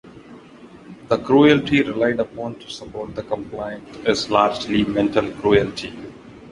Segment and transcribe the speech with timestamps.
[1.09, 5.93] The cruelty relied upon to support the complaint is largely mental cruelty.